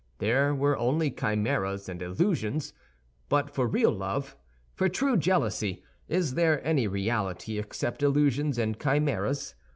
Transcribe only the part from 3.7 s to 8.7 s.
love, for true jealousy, is there any reality except illusions